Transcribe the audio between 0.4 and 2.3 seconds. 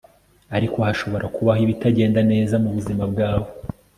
ariko hashobora kubaho ibitagenda